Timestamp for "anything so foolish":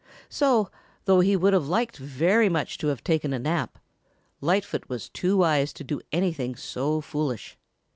6.11-7.55